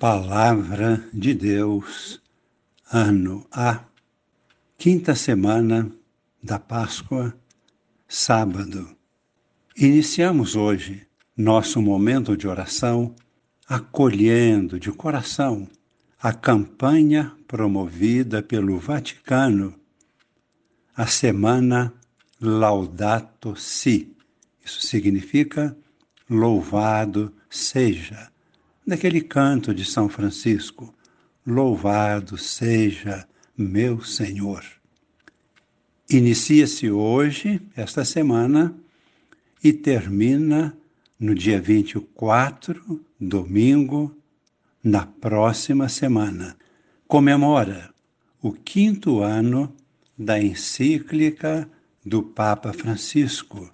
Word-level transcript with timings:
Palavra 0.00 1.06
de 1.12 1.34
Deus, 1.34 2.22
ano 2.90 3.46
A, 3.52 3.84
quinta 4.78 5.14
semana 5.14 5.92
da 6.42 6.58
Páscoa, 6.58 7.34
sábado. 8.08 8.96
Iniciamos 9.76 10.56
hoje 10.56 11.06
nosso 11.36 11.82
momento 11.82 12.34
de 12.34 12.48
oração 12.48 13.14
acolhendo 13.68 14.80
de 14.80 14.90
coração 14.90 15.68
a 16.18 16.32
campanha 16.32 17.36
promovida 17.46 18.42
pelo 18.42 18.78
Vaticano, 18.78 19.78
a 20.96 21.06
semana 21.06 21.92
Laudato 22.40 23.54
Si. 23.54 24.16
Isso 24.64 24.80
significa 24.80 25.76
louvado 26.26 27.30
seja 27.50 28.30
daquele 28.86 29.20
canto 29.20 29.74
de 29.74 29.84
São 29.84 30.08
Francisco: 30.08 30.94
Louvado 31.46 32.36
seja 32.36 33.26
meu 33.56 34.02
Senhor. 34.02 34.64
Inicia-se 36.08 36.90
hoje, 36.90 37.60
esta 37.76 38.04
semana, 38.04 38.74
e 39.62 39.72
termina 39.72 40.76
no 41.18 41.34
dia 41.34 41.60
24, 41.60 43.04
domingo, 43.20 44.16
na 44.82 45.06
próxima 45.06 45.88
semana. 45.88 46.56
Comemora 47.06 47.92
o 48.42 48.52
quinto 48.52 49.20
ano 49.20 49.74
da 50.18 50.40
encíclica 50.40 51.70
do 52.04 52.22
Papa 52.22 52.72
Francisco, 52.72 53.70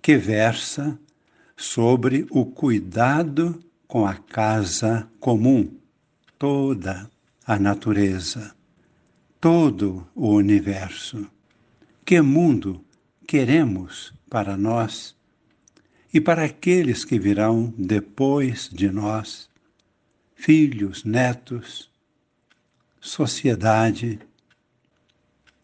que 0.00 0.16
versa 0.16 0.98
sobre 1.56 2.26
o 2.30 2.46
cuidado 2.46 3.62
com 3.88 4.06
a 4.06 4.14
casa 4.14 5.10
comum, 5.18 5.74
toda 6.38 7.10
a 7.46 7.58
natureza, 7.58 8.54
todo 9.40 10.06
o 10.14 10.28
universo. 10.28 11.26
Que 12.04 12.20
mundo 12.20 12.84
queremos 13.26 14.12
para 14.28 14.58
nós 14.58 15.16
e 16.12 16.20
para 16.20 16.44
aqueles 16.44 17.02
que 17.02 17.18
virão 17.18 17.72
depois 17.78 18.68
de 18.70 18.90
nós, 18.90 19.48
filhos, 20.34 21.02
netos, 21.02 21.90
sociedade. 23.00 24.18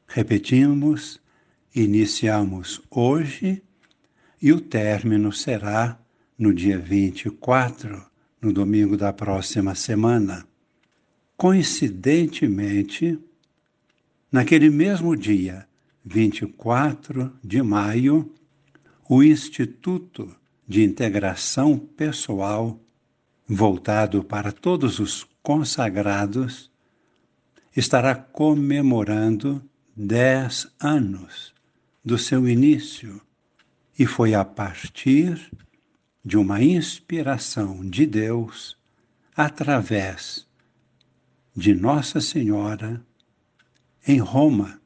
Repetimos, 0.06 1.20
iniciamos 1.74 2.80
hoje 2.90 3.62
e 4.40 4.50
o 4.50 4.62
término 4.62 5.30
será 5.30 5.98
no 6.38 6.54
dia 6.54 6.78
24 6.78 8.13
no 8.44 8.52
domingo 8.52 8.94
da 8.94 9.10
próxima 9.10 9.74
semana. 9.74 10.46
Coincidentemente, 11.34 13.18
naquele 14.30 14.68
mesmo 14.68 15.16
dia, 15.16 15.66
24 16.04 17.32
de 17.42 17.62
maio, 17.62 18.30
o 19.08 19.22
Instituto 19.22 20.36
de 20.68 20.84
Integração 20.84 21.78
Pessoal, 21.78 22.78
voltado 23.48 24.22
para 24.22 24.52
todos 24.52 24.98
os 24.98 25.26
consagrados, 25.42 26.70
estará 27.74 28.14
comemorando 28.14 29.62
dez 29.96 30.68
anos 30.78 31.54
do 32.04 32.18
seu 32.18 32.46
início 32.46 33.22
e 33.98 34.04
foi 34.04 34.34
a 34.34 34.44
partir 34.44 35.50
de 36.24 36.38
uma 36.38 36.62
inspiração 36.62 37.84
de 37.88 38.06
Deus 38.06 38.78
através 39.36 40.46
de 41.54 41.74
Nossa 41.74 42.20
Senhora 42.20 43.04
em 44.06 44.18
Roma. 44.18 44.80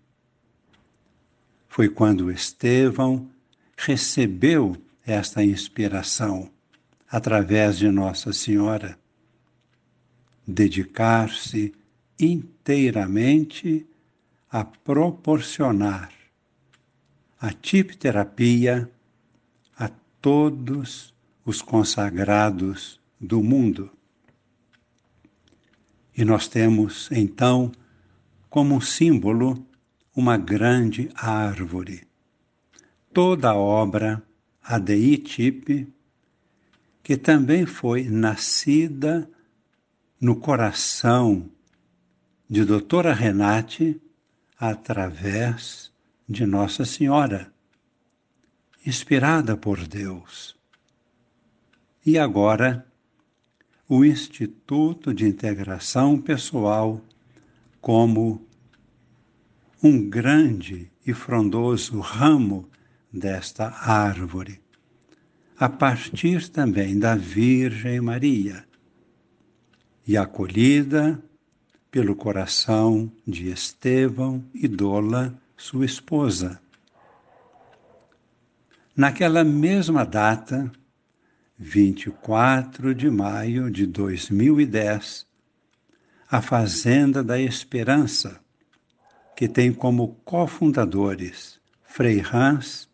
Foi 1.68 1.88
quando 1.88 2.30
Estevão 2.30 3.30
recebeu 3.76 4.76
esta 5.06 5.44
inspiração 5.44 6.50
através 7.08 7.78
de 7.78 7.88
Nossa 7.88 8.32
Senhora. 8.32 8.98
Dedicar-se 10.46 11.72
inteiramente 12.18 13.86
a 14.50 14.64
proporcionar 14.64 16.12
a 17.40 17.52
tipterapia 17.52 18.90
a 19.78 19.88
todos 20.20 21.14
os 21.48 21.62
consagrados 21.62 23.00
do 23.18 23.42
mundo. 23.42 23.90
E 26.14 26.22
nós 26.22 26.46
temos, 26.46 27.10
então, 27.10 27.72
como 28.50 28.82
símbolo, 28.82 29.66
uma 30.14 30.36
grande 30.36 31.08
árvore. 31.14 32.06
Toda 33.14 33.48
a 33.48 33.54
obra 33.54 34.22
Adeitipe, 34.62 35.90
que 37.02 37.16
também 37.16 37.64
foi 37.64 38.04
nascida 38.04 39.26
no 40.20 40.36
coração 40.36 41.48
de 42.46 42.62
doutora 42.62 43.14
Renate 43.14 43.98
através 44.58 45.90
de 46.28 46.44
Nossa 46.44 46.84
Senhora, 46.84 47.50
inspirada 48.84 49.56
por 49.56 49.86
Deus 49.86 50.57
e 52.08 52.18
agora 52.18 52.86
o 53.86 54.02
Instituto 54.02 55.12
de 55.12 55.26
Integração 55.26 56.18
Pessoal 56.18 57.02
como 57.82 58.48
um 59.82 60.08
grande 60.08 60.90
e 61.06 61.12
frondoso 61.12 62.00
ramo 62.00 62.66
desta 63.12 63.68
árvore, 63.68 64.58
a 65.58 65.68
partir 65.68 66.48
também 66.48 66.98
da 66.98 67.14
Virgem 67.14 68.00
Maria 68.00 68.64
e 70.06 70.16
acolhida 70.16 71.22
pelo 71.90 72.16
coração 72.16 73.12
de 73.26 73.50
Estevão 73.50 74.42
e 74.54 74.66
Dola, 74.66 75.38
sua 75.58 75.84
esposa. 75.84 76.58
Naquela 78.96 79.44
mesma 79.44 80.06
data, 80.06 80.72
24 81.58 82.94
de 82.94 83.10
maio 83.10 83.68
de 83.68 83.84
2010, 83.84 85.26
a 86.30 86.40
Fazenda 86.40 87.24
da 87.24 87.40
Esperança, 87.40 88.40
que 89.36 89.48
tem 89.48 89.72
como 89.72 90.14
cofundadores 90.24 91.58
Frei 91.82 92.22
Hans 92.32 92.88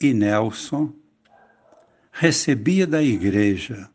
e 0.00 0.12
Nelson, 0.12 0.92
recebia 2.10 2.84
da 2.84 3.00
Igreja 3.00 3.88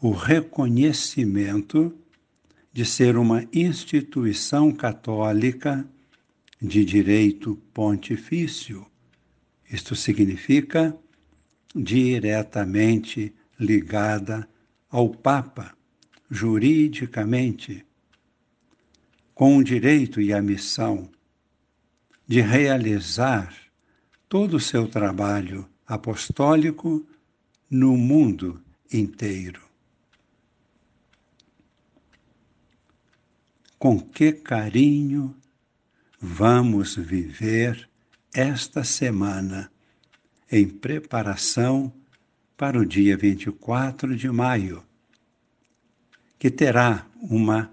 o 0.00 0.10
reconhecimento 0.10 1.96
de 2.72 2.84
ser 2.84 3.16
uma 3.16 3.46
instituição 3.52 4.72
católica 4.72 5.88
de 6.60 6.84
direito 6.84 7.54
pontifício. 7.72 8.84
Isto 9.70 9.94
significa 9.94 10.96
diretamente 11.74 13.34
ligada 13.58 14.48
ao 14.90 15.10
Papa, 15.10 15.76
juridicamente, 16.30 17.84
com 19.34 19.56
o 19.56 19.64
direito 19.64 20.20
e 20.20 20.32
a 20.32 20.42
missão 20.42 21.10
de 22.26 22.40
realizar 22.40 23.54
todo 24.28 24.56
o 24.56 24.60
seu 24.60 24.88
trabalho 24.88 25.68
apostólico 25.86 27.06
no 27.70 27.96
mundo 27.96 28.62
inteiro. 28.92 29.62
Com 33.78 34.00
que 34.00 34.32
carinho 34.32 35.34
vamos 36.20 36.96
viver 36.96 37.88
esta 38.34 38.82
semana 38.82 39.70
em 40.50 40.68
preparação 40.68 41.92
para 42.56 42.78
o 42.78 42.84
dia 42.84 43.16
24 43.16 44.16
de 44.16 44.30
maio, 44.30 44.82
que 46.38 46.50
terá 46.50 47.06
uma 47.20 47.70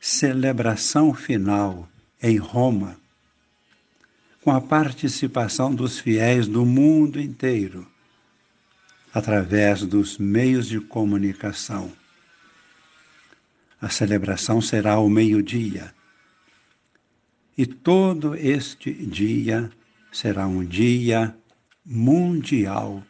celebração 0.00 1.12
final 1.12 1.88
em 2.22 2.36
Roma, 2.36 2.96
com 4.42 4.52
a 4.52 4.60
participação 4.60 5.74
dos 5.74 5.98
fiéis 5.98 6.46
do 6.46 6.64
mundo 6.64 7.20
inteiro, 7.20 7.86
através 9.12 9.82
dos 9.82 10.18
meios 10.18 10.68
de 10.68 10.80
comunicação. 10.80 11.92
A 13.80 13.88
celebração 13.88 14.60
será 14.60 14.92
ao 14.92 15.08
meio-dia. 15.08 15.92
E 17.58 17.66
todo 17.66 18.34
este 18.34 18.92
dia 18.92 19.70
será 20.12 20.46
um 20.46 20.64
dia 20.64 21.36
mundial 21.86 23.00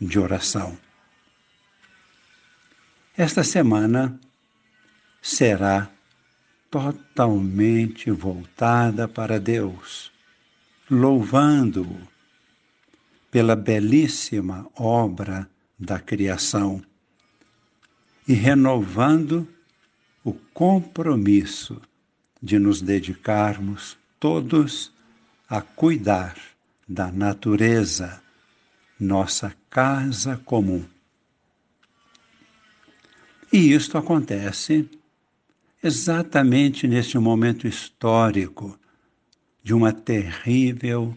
de 0.00 0.18
oração. 0.20 0.78
Esta 3.16 3.42
semana 3.42 4.18
será 5.20 5.90
totalmente 6.70 8.10
voltada 8.12 9.08
para 9.08 9.40
Deus, 9.40 10.12
louvando-o 10.88 11.98
pela 13.28 13.56
belíssima 13.56 14.70
obra 14.76 15.50
da 15.76 15.98
criação 15.98 16.80
e 18.26 18.34
renovando 18.34 19.48
o 20.22 20.32
compromisso 20.32 21.80
de 22.40 22.58
nos 22.58 22.80
dedicarmos 22.80 23.98
todos 24.20 24.92
a 25.48 25.60
cuidar 25.60 26.36
da 26.88 27.12
natureza, 27.12 28.22
nossa 28.98 29.54
casa 29.68 30.40
comum. 30.44 30.84
E 33.52 33.72
isto 33.72 33.98
acontece 33.98 34.88
exatamente 35.82 36.88
neste 36.88 37.18
momento 37.18 37.66
histórico 37.66 38.78
de 39.62 39.74
uma 39.74 39.92
terrível 39.92 41.16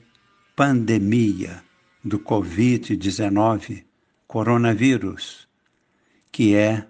pandemia 0.56 1.64
do 2.04 2.20
Covid-19, 2.20 3.86
coronavírus, 4.28 5.48
que 6.32 6.56
é 6.56 6.88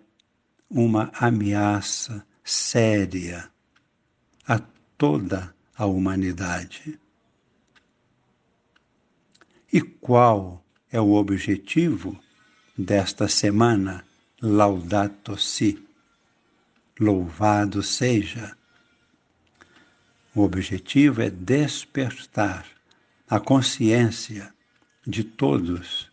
uma 0.69 1.11
ameaça 1.13 2.25
séria 2.43 3.49
a 4.47 4.59
toda 4.97 5.53
a 5.75 5.85
humanidade. 5.85 6.99
E 9.73 9.79
qual 9.79 10.61
é 10.91 10.99
o 10.99 11.13
objetivo 11.13 12.19
desta 12.77 13.29
semana 13.29 14.05
Laudato 14.41 15.37
Si? 15.37 15.81
Louvado 16.99 17.81
seja. 17.81 18.55
O 20.35 20.41
objetivo 20.41 21.21
é 21.21 21.29
despertar 21.29 22.65
a 23.29 23.39
consciência 23.39 24.53
de 25.07 25.23
todos 25.23 26.11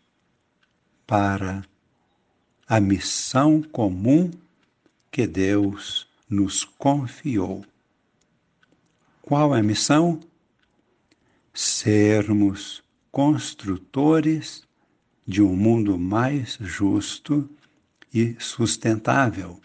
para 1.04 1.64
a 2.68 2.78
missão 2.78 3.60
comum 3.60 4.30
que 5.10 5.26
Deus 5.26 6.06
nos 6.30 6.62
confiou. 6.62 7.64
Qual 9.20 9.54
é 9.56 9.58
a 9.58 9.62
missão? 9.64 10.20
Sermos 11.52 12.84
construtores 13.10 14.62
de 15.26 15.42
um 15.42 15.54
mundo 15.54 15.98
mais 15.98 16.56
justo 16.60 17.48
e 18.12 18.36
sustentável. 18.38 19.60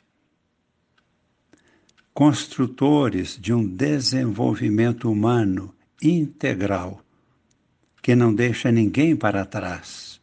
Construtores 2.14 3.38
de 3.40 3.54
um 3.54 3.66
desenvolvimento 3.66 5.10
humano 5.12 5.74
integral 6.02 7.04
que 8.02 8.16
não 8.16 8.36
deixa 8.36 8.70
ninguém 8.70 9.16
para 9.16 9.46
trás. 9.46 10.22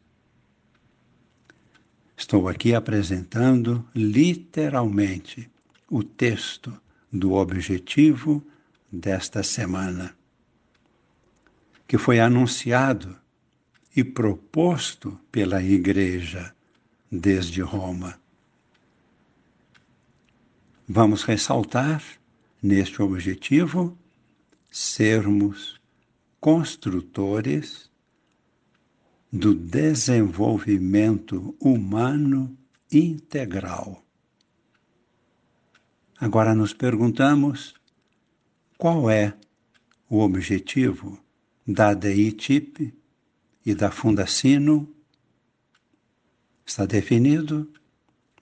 Estou 2.14 2.46
aqui 2.46 2.74
apresentando 2.74 3.82
literalmente 3.94 5.50
o 5.88 6.02
texto 6.02 6.78
do 7.10 7.32
objetivo 7.32 8.44
desta 8.92 9.42
semana, 9.42 10.14
que 11.90 11.98
foi 11.98 12.20
anunciado 12.20 13.18
e 13.96 14.04
proposto 14.04 15.18
pela 15.32 15.60
Igreja 15.60 16.54
desde 17.10 17.62
Roma. 17.62 18.16
Vamos 20.88 21.24
ressaltar 21.24 22.00
neste 22.62 23.02
objetivo 23.02 23.98
sermos 24.70 25.80
construtores 26.38 27.90
do 29.32 29.52
desenvolvimento 29.52 31.56
humano 31.58 32.56
integral. 32.92 34.00
Agora 36.20 36.54
nos 36.54 36.72
perguntamos 36.72 37.74
qual 38.78 39.10
é 39.10 39.34
o 40.08 40.20
objetivo 40.20 41.20
da 41.72 41.94
DEITIP 41.94 42.92
e 43.64 43.74
da 43.76 43.92
Fundacino? 43.92 44.92
Está 46.66 46.84
definido 46.84 47.72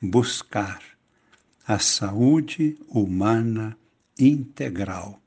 buscar 0.01 0.83
a 1.67 1.79
saúde 1.79 2.79
humana 2.89 3.77
integral. 4.19 5.21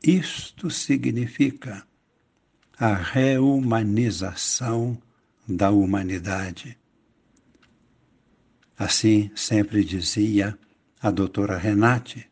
Isto 0.00 0.70
significa 0.70 1.84
a 2.78 2.94
reumanização 2.94 4.96
da 5.48 5.72
humanidade. 5.72 6.78
Assim 8.76 9.32
sempre 9.34 9.84
dizia 9.84 10.56
a 11.00 11.10
doutora 11.10 11.58
Renate. 11.58 12.30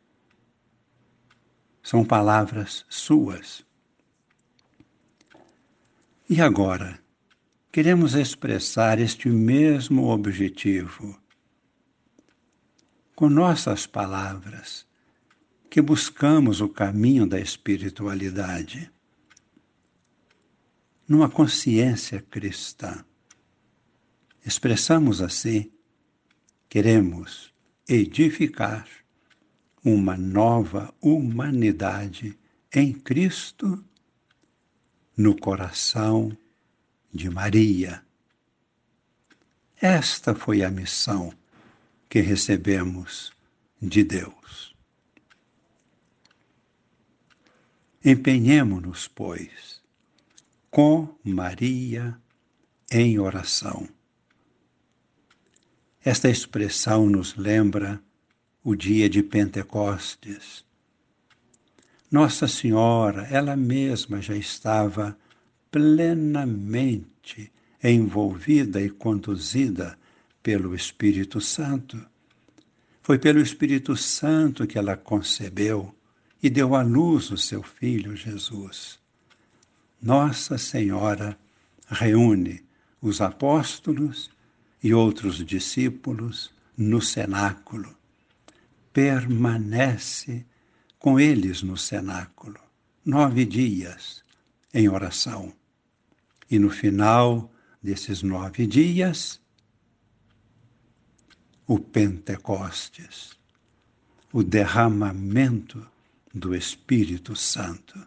São 1.89 2.05
palavras 2.05 2.85
suas. 2.89 3.65
E 6.29 6.41
agora, 6.41 7.01
queremos 7.71 8.17
expressar 8.17 8.99
este 8.99 9.29
mesmo 9.29 10.09
objetivo 10.09 11.17
com 13.15 13.29
nossas 13.29 13.87
palavras, 13.87 14.85
que 15.71 15.81
buscamos 15.81 16.61
o 16.61 16.69
caminho 16.69 17.25
da 17.25 17.39
espiritualidade 17.39 18.91
numa 21.07 21.31
consciência 21.31 22.21
cristã. 22.21 23.05
Expressamos 24.45 25.23
assim, 25.23 25.71
queremos 26.69 27.55
edificar 27.89 28.89
uma 29.89 30.17
nova 30.17 30.93
humanidade 31.01 32.37
em 32.75 32.93
Cristo 32.93 33.85
no 35.17 35.39
coração 35.39 36.37
de 37.15 37.31
Maria. 37.31 38.05
Esta 39.81 40.35
foi 40.35 40.65
a 40.65 40.71
missão 40.73 41.33
que 42.09 42.19
recebemos 42.19 43.33
de 43.81 44.03
Deus. 44.03 44.75
Empenhemo-nos, 48.05 49.07
pois, 49.07 49.81
com 50.69 51.17
Maria 51.23 52.21
em 52.91 53.21
oração. 53.21 53.89
Esta 56.05 56.29
expressão 56.29 57.09
nos 57.09 57.37
lembra 57.37 58.03
o 58.67 58.75
dia 58.75 59.09
de 59.09 59.23
Pentecostes. 59.23 60.65
Nossa 62.11 62.49
Senhora, 62.49 63.23
ela 63.31 63.55
mesma 63.55 64.21
já 64.21 64.35
estava 64.35 65.17
plenamente 65.71 67.53
envolvida 67.81 68.83
e 68.83 68.91
conduzida 68.91 69.97
pelo 70.43 70.75
Espírito 70.75 71.41
Santo. 71.41 72.05
Foi 73.05 73.21
pelo 73.21 73.39
Espírito 73.39 73.97
Santo 73.97 74.67
que 74.67 74.77
ela 74.77 74.97
concebeu 74.97 75.95
e 76.43 76.51
deu 76.51 76.75
à 76.75 76.83
luz 76.83 77.31
o 77.31 77.37
seu 77.37 77.63
filho 77.63 78.17
Jesus. 78.17 78.99
Nossa 80.03 80.59
Senhora 80.59 81.39
reúne 81.89 82.65
os 83.01 83.21
apóstolos 83.21 84.29
e 84.83 84.93
outros 84.93 85.37
discípulos 85.47 86.53
no 86.77 87.01
cenáculo. 87.01 87.97
Permanece 88.97 90.47
com 90.99 91.21
eles 91.21 91.61
no 91.61 91.77
cenáculo 91.77 92.59
nove 93.05 93.45
dias 93.45 94.25
em 94.73 94.89
oração. 94.89 95.53
E 96.51 96.59
no 96.59 96.71
final 96.71 97.53
desses 97.83 98.23
nove 98.23 98.67
dias, 98.67 99.39
o 101.67 101.79
Pentecostes, 101.79 103.37
o 104.33 104.43
derramamento 104.43 105.87
do 106.33 106.55
Espírito 106.55 107.37
Santo. 107.37 108.01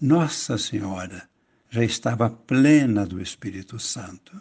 Nossa 0.00 0.56
Senhora 0.58 1.28
já 1.68 1.82
estava 1.82 2.30
plena 2.30 3.04
do 3.04 3.20
Espírito 3.20 3.80
Santo. 3.80 4.40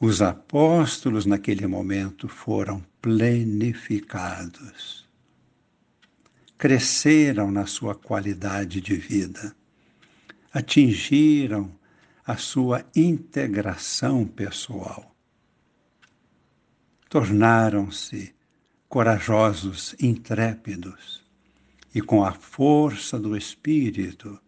Os 0.00 0.22
apóstolos, 0.22 1.26
naquele 1.26 1.66
momento, 1.66 2.28
foram 2.28 2.80
plenificados. 3.02 5.04
Cresceram 6.56 7.50
na 7.50 7.66
sua 7.66 7.94
qualidade 7.94 8.80
de 8.80 8.96
vida, 8.96 9.54
atingiram 10.52 11.70
a 12.24 12.36
sua 12.36 12.84
integração 12.94 14.26
pessoal. 14.26 15.14
tornaram-se 17.08 18.34
corajosos, 18.88 19.96
intrépidos 20.00 21.24
e, 21.94 22.02
com 22.02 22.24
a 22.24 22.32
força 22.32 23.18
do 23.18 23.36
Espírito, 23.36 24.38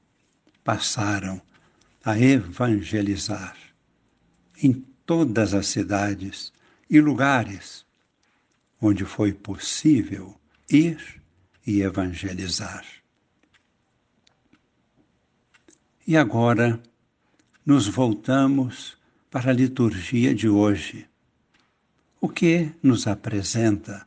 passaram 0.62 1.40
a 2.04 2.18
evangelizar 2.18 3.56
em 4.62 4.84
todas 5.10 5.54
as 5.54 5.66
cidades 5.66 6.52
e 6.88 7.00
lugares 7.00 7.84
onde 8.80 9.04
foi 9.04 9.32
possível 9.32 10.40
ir 10.70 11.20
e 11.66 11.82
evangelizar. 11.82 12.86
E 16.06 16.16
agora 16.16 16.80
nos 17.66 17.88
voltamos 17.88 18.96
para 19.28 19.50
a 19.50 19.52
liturgia 19.52 20.32
de 20.32 20.48
hoje. 20.48 21.08
O 22.20 22.28
que 22.28 22.70
nos 22.80 23.08
apresenta 23.08 24.06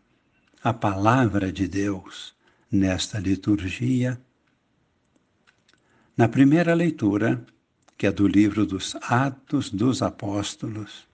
a 0.63 0.73
palavra 0.73 1.51
de 1.51 1.67
Deus 1.67 2.33
nesta 2.71 3.19
liturgia? 3.19 4.17
Na 6.15 6.29
primeira 6.29 6.73
leitura, 6.73 7.45
que 7.97 8.07
é 8.07 8.11
do 8.11 8.27
livro 8.27 8.65
dos 8.65 8.95
Atos 9.01 9.69
dos 9.69 10.01
Apóstolos, 10.01 11.07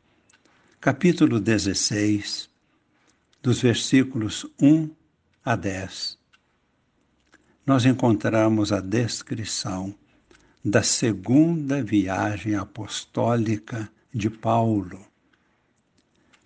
capítulo 0.80 1.40
16, 1.40 2.50
dos 3.42 3.62
versículos 3.62 4.46
1 4.62 4.90
a 5.44 5.56
10, 5.56 6.18
nós 7.66 7.86
encontramos 7.86 8.72
a 8.72 8.80
descrição 8.80 9.94
da 10.64 10.84
segunda 10.84 11.84
viagem 11.84 12.56
apostólica 12.56 13.90
de 14.14 14.30
Paulo. 14.30 15.06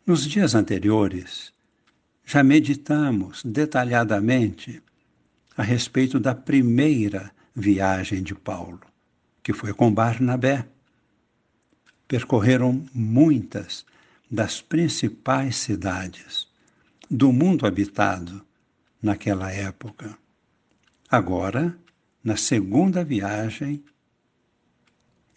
Nos 0.06 0.28
dias 0.28 0.54
anteriores, 0.54 1.54
já 2.26 2.44
meditamos 2.44 3.42
detalhadamente 3.44 4.82
a 5.56 5.64
respeito 5.64 6.20
da 6.20 6.36
primeira 6.36 7.32
viagem 7.56 8.22
de 8.22 8.36
Paulo, 8.36 8.82
que 9.44 9.54
foi 9.54 9.74
com 9.74 9.94
Barnabé. 9.94 10.66
Percorreram 12.08 12.86
muitas 12.94 13.86
das 14.32 14.62
principais 14.62 15.58
cidades 15.58 16.48
do 17.10 17.32
mundo 17.32 17.68
habitado 17.68 18.44
naquela 19.02 19.52
época. 19.52 20.18
Agora, 21.10 21.78
na 22.24 22.38
segunda 22.38 23.04
viagem, 23.04 23.84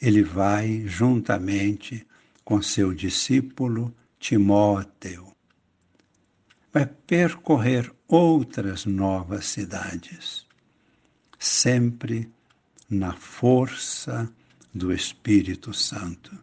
ele 0.01 0.23
vai 0.23 0.85
juntamente 0.87 2.07
com 2.45 2.63
seu 2.63 2.95
discípulo 2.95 3.95
Timóteo. 4.19 5.35
Vai 6.73 6.87
percorrer 6.87 7.93
outras 8.07 8.87
novas 8.87 9.47
cidades, 9.47 10.47
sempre 11.39 12.31
na 12.89 13.13
força 13.13 14.31
do 14.75 14.93
Espírito 14.93 15.73
Santo. 15.73 16.37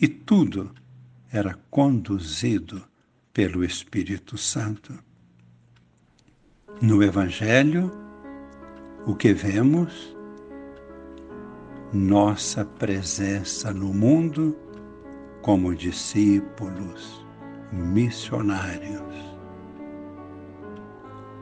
E 0.00 0.08
tudo 0.08 0.72
era 1.30 1.58
conduzido 1.70 2.82
pelo 3.32 3.64
Espírito 3.64 4.36
Santo. 4.36 4.98
No 6.80 7.02
Evangelho, 7.02 7.92
o 9.06 9.14
que 9.14 9.32
vemos 9.32 10.16
nossa 11.92 12.64
presença 12.64 13.72
no 13.72 13.92
mundo 13.92 14.56
como 15.42 15.74
discípulos, 15.74 17.26
missionários. 17.72 19.02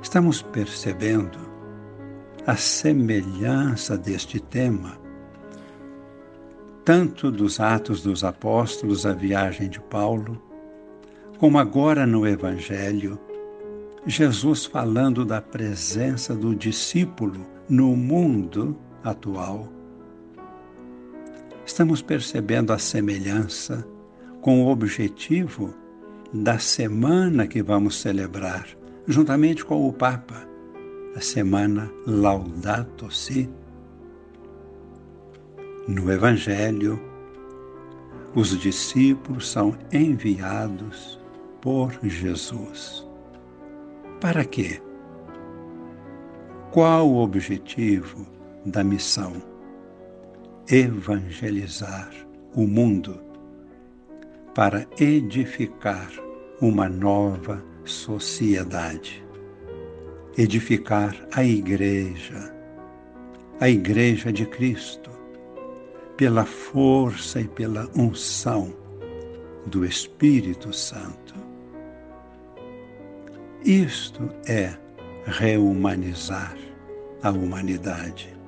Estamos 0.03 0.43
percebendo 0.43 1.50
a 2.47 2.57
semelhança 2.57 3.97
deste 3.97 4.41
tema, 4.41 4.99
tanto 6.85 7.31
dos 7.31 7.61
Atos 7.61 8.03
dos 8.03 8.25
Apóstolos, 8.25 9.07
a 9.07 9.13
viagem 9.13 9.69
de 9.69 9.81
Paulo, 9.81 10.41
como 11.39 11.59
agora 11.59 12.07
no 12.07 12.27
Evangelho, 12.27 13.19
Jesus 14.07 14.65
falando 14.65 15.25
da 15.25 15.41
presença 15.41 16.35
do 16.35 16.55
discípulo 16.55 17.47
no 17.69 17.95
mundo 17.97 18.77
atual 19.05 19.69
estamos 21.71 22.03
percebendo 22.03 22.73
a 22.73 22.79
semelhança 22.79 23.87
com 24.41 24.65
o 24.65 24.69
objetivo 24.69 25.73
da 26.33 26.59
semana 26.59 27.47
que 27.47 27.63
vamos 27.63 28.01
celebrar, 28.01 28.67
juntamente 29.07 29.65
com 29.65 29.89
o 29.89 29.93
Papa, 29.93 30.49
a 31.17 31.21
semana 31.21 31.91
Laudato 32.07 33.11
Si. 33.11 33.49
No 35.89 36.11
Evangelho, 36.11 37.01
os 38.35 38.59
discípulos 38.59 39.49
são 39.49 39.77
enviados 39.93 41.19
por 41.61 41.93
Jesus. 42.03 43.07
Para 44.21 44.45
quê? 44.45 44.81
Qual 46.71 47.09
o 47.09 47.19
objetivo 47.19 48.27
da 48.65 48.85
missão? 48.85 49.51
evangelizar 50.71 52.11
o 52.55 52.65
mundo 52.65 53.21
para 54.55 54.87
edificar 55.01 56.09
uma 56.61 56.89
nova 56.89 57.63
sociedade, 57.85 59.25
edificar 60.43 61.15
a 61.33 61.45
Igreja, 61.45 62.55
a 63.61 63.69
Igreja 63.69 64.33
de 64.33 64.47
Cristo, 64.47 65.11
pela 66.17 66.45
força 66.45 67.41
e 67.41 67.49
pela 67.49 67.89
unção 67.97 68.73
do 69.67 69.85
Espírito 69.85 70.73
Santo. 70.73 71.35
Isto 73.65 74.31
é 74.47 74.75
reumanizar 75.27 76.57
a 77.23 77.31
humanidade 77.31 78.41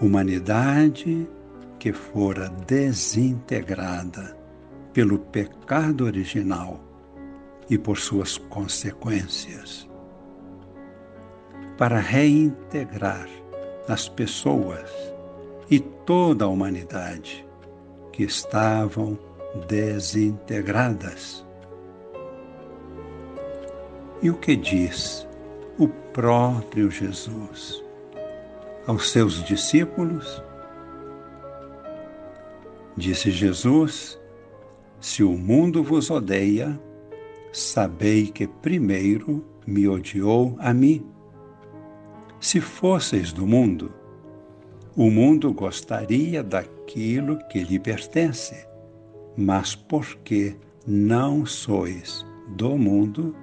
humanidade 0.00 1.28
que 1.78 1.92
fora 1.92 2.48
desintegrada 2.66 4.36
pelo 4.92 5.18
pecado 5.18 6.04
original 6.04 6.80
e 7.68 7.76
por 7.76 7.98
suas 7.98 8.38
consequências, 8.38 9.87
para 11.78 11.98
reintegrar 11.98 13.26
as 13.88 14.08
pessoas 14.08 14.90
e 15.70 15.80
toda 15.80 16.44
a 16.44 16.48
humanidade 16.48 17.46
que 18.12 18.24
estavam 18.24 19.18
desintegradas. 19.66 21.46
E 24.20 24.28
o 24.28 24.34
que 24.34 24.54
diz 24.56 25.26
o 25.78 25.88
próprio 25.88 26.90
Jesus? 26.90 27.88
aos 28.88 29.10
seus 29.10 29.44
discípulos, 29.44 30.42
disse 32.96 33.30
Jesus: 33.30 34.18
Se 34.98 35.22
o 35.22 35.36
mundo 35.36 35.84
vos 35.84 36.10
odeia, 36.10 36.80
sabei 37.52 38.28
que 38.28 38.46
primeiro 38.48 39.44
me 39.66 39.86
odiou 39.86 40.56
a 40.58 40.72
mim. 40.72 41.06
Se 42.40 42.60
fosseis 42.60 43.32
do 43.32 43.46
mundo, 43.46 43.92
o 44.96 45.10
mundo 45.10 45.52
gostaria 45.52 46.42
daquilo 46.42 47.38
que 47.48 47.64
lhe 47.64 47.80
pertence, 47.80 48.66
mas 49.36 49.74
porque 49.74 50.56
não 50.86 51.44
sois 51.44 52.24
do 52.48 52.78
mundo, 52.78 53.34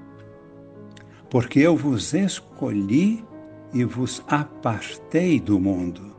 porque 1.29 1.59
eu 1.59 1.75
vos 1.75 2.13
escolhi 2.13 3.23
e 3.73 3.83
vos 3.83 4.23
apartei 4.27 5.41
do 5.41 5.59
mundo. 5.59 6.15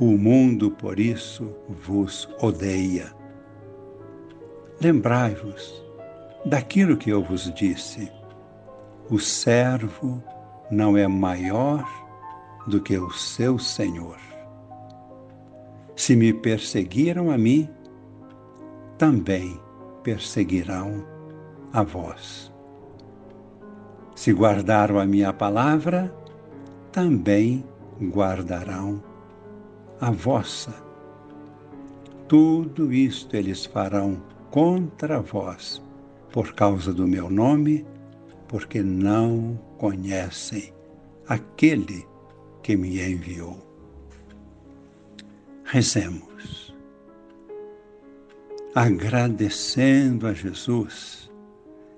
O 0.00 0.18
mundo, 0.18 0.72
por 0.72 0.98
isso, 0.98 1.54
vos 1.68 2.28
odeia. 2.40 3.14
Lembrai-vos 4.80 5.82
daquilo 6.44 6.96
que 6.96 7.10
eu 7.10 7.22
vos 7.22 7.52
disse: 7.54 8.10
o 9.08 9.18
servo 9.18 10.22
não 10.70 10.96
é 10.96 11.06
maior 11.06 11.86
do 12.66 12.80
que 12.80 12.98
o 12.98 13.10
seu 13.10 13.58
senhor. 13.58 14.18
Se 15.94 16.16
me 16.16 16.32
perseguiram 16.32 17.30
a 17.30 17.38
mim, 17.38 17.68
também 18.98 19.60
perseguirão 20.02 21.04
a 21.72 21.82
vós. 21.82 22.52
Se 24.14 24.32
guardaram 24.32 24.98
a 24.98 25.06
minha 25.06 25.32
palavra, 25.32 26.14
também 26.90 27.64
guardarão 28.00 29.02
a 30.00 30.10
vossa. 30.10 30.74
Tudo 32.28 32.92
isto 32.92 33.36
eles 33.36 33.66
farão 33.66 34.20
contra 34.50 35.20
vós, 35.20 35.82
por 36.32 36.54
causa 36.54 36.92
do 36.92 37.06
meu 37.06 37.30
nome, 37.30 37.86
porque 38.48 38.82
não 38.82 39.58
conhecem 39.78 40.72
aquele 41.28 42.06
que 42.62 42.76
me 42.76 43.00
enviou. 43.00 43.56
Rezemos, 45.64 46.74
agradecendo 48.74 50.26
a 50.26 50.32
Jesus, 50.32 51.30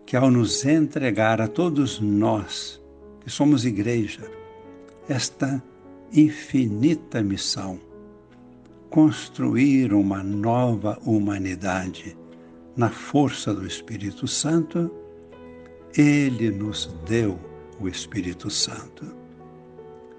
que 0.07 0.17
ao 0.17 0.31
nos 0.31 0.65
entregar 0.65 1.41
a 1.41 1.49
todos 1.49 2.01
nós, 2.01 2.81
que 3.21 3.31
somos 3.31 3.65
igreja, 3.65 4.31
esta 5.09 5.63
infinita 6.13 7.23
missão, 7.23 7.79
construir 8.89 9.93
uma 9.93 10.23
nova 10.23 10.99
humanidade 11.05 12.17
na 12.75 12.89
força 12.89 13.53
do 13.53 13.67
Espírito 13.67 14.27
Santo, 14.27 14.91
ele 15.95 16.51
nos 16.51 16.87
deu 17.07 17.48
o 17.81 17.89
Espírito 17.89 18.51
Santo. 18.51 19.07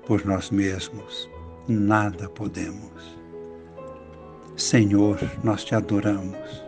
Por 0.05 0.25
nós 0.25 0.49
mesmos 0.49 1.29
nada 1.67 2.29
podemos. 2.29 3.17
Senhor, 4.55 5.19
nós 5.43 5.63
te 5.63 5.75
adoramos, 5.75 6.63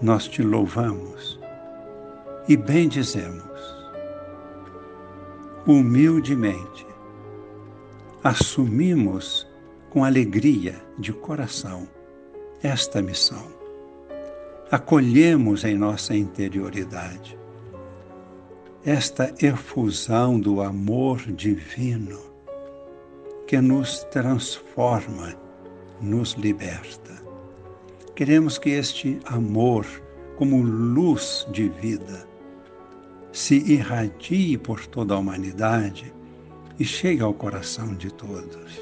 nós 0.00 0.28
te 0.28 0.42
louvamos 0.42 1.38
e 2.48 2.56
bendizemos. 2.56 3.42
Humildemente, 5.66 6.86
assumimos 8.24 9.46
com 9.90 10.04
alegria 10.04 10.82
de 10.98 11.12
coração 11.12 11.88
esta 12.62 13.02
missão. 13.02 13.46
Acolhemos 14.70 15.64
em 15.64 15.74
nossa 15.74 16.16
interioridade 16.16 17.41
esta 18.84 19.32
efusão 19.40 20.40
do 20.40 20.60
amor 20.60 21.20
divino 21.32 22.18
que 23.46 23.60
nos 23.60 24.02
transforma, 24.10 25.36
nos 26.00 26.32
liberta. 26.32 27.22
Queremos 28.16 28.58
que 28.58 28.70
este 28.70 29.20
amor, 29.26 29.86
como 30.36 30.60
luz 30.60 31.46
de 31.52 31.68
vida, 31.68 32.26
se 33.30 33.56
irradie 33.72 34.58
por 34.58 34.84
toda 34.86 35.14
a 35.14 35.18
humanidade 35.18 36.12
e 36.76 36.84
chegue 36.84 37.22
ao 37.22 37.32
coração 37.32 37.94
de 37.94 38.12
todos. 38.12 38.80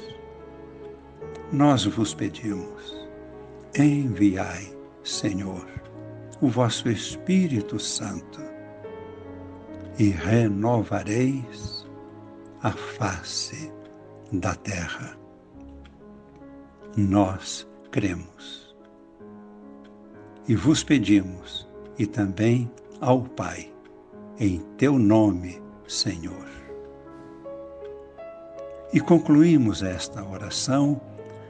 Nós 1.51 1.85
vos 1.85 2.15
pedimos, 2.15 3.07
enviai, 3.77 4.75
Senhor, 5.03 5.67
o 6.41 6.47
vosso 6.47 6.89
Espírito 6.89 7.77
Santo 7.77 8.50
e 9.99 10.09
renovareis 10.09 11.87
a 12.61 12.71
face 12.71 13.71
da 14.31 14.55
terra. 14.55 15.17
Nós 16.95 17.67
cremos 17.91 18.61
e 20.47 20.55
vos 20.55 20.83
pedimos, 20.83 21.67
e 21.97 22.05
também 22.05 22.69
ao 22.99 23.21
Pai, 23.21 23.71
em 24.39 24.59
teu 24.77 24.97
nome, 24.97 25.61
Senhor. 25.87 26.47
E 28.91 28.99
concluímos 28.99 29.83
esta 29.83 30.23
oração 30.23 30.99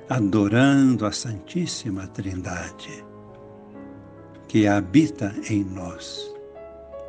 adorando 0.09 1.05
a 1.05 1.11
Santíssima 1.11 2.05
Trindade, 2.07 3.03
que 4.47 4.67
habita 4.67 5.33
em 5.49 5.63
nós, 5.63 6.31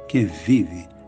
que 0.09 0.25
vive 0.25 0.89